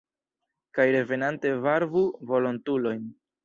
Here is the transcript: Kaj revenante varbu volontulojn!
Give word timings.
Kaj 0.77 0.85
revenante 0.95 1.53
varbu 1.67 2.05
volontulojn! 2.33 3.09